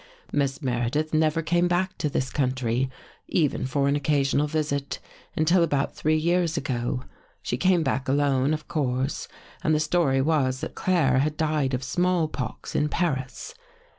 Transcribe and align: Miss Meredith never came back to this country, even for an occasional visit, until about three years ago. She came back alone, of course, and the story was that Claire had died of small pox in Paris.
Miss 0.33 0.63
Meredith 0.63 1.13
never 1.13 1.43
came 1.43 1.67
back 1.67 1.95
to 1.99 2.09
this 2.09 2.31
country, 2.31 2.89
even 3.27 3.67
for 3.67 3.87
an 3.87 3.95
occasional 3.95 4.47
visit, 4.47 4.97
until 5.35 5.61
about 5.61 5.93
three 5.95 6.17
years 6.17 6.57
ago. 6.57 7.03
She 7.43 7.55
came 7.55 7.83
back 7.83 8.07
alone, 8.09 8.51
of 8.51 8.67
course, 8.67 9.27
and 9.63 9.75
the 9.75 9.79
story 9.79 10.19
was 10.19 10.61
that 10.61 10.73
Claire 10.73 11.19
had 11.19 11.37
died 11.37 11.75
of 11.75 11.83
small 11.83 12.27
pox 12.27 12.73
in 12.75 12.89
Paris. 12.89 13.53